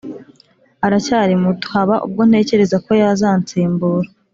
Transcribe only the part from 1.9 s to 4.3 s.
ubwo ntekereza ko yazansimbura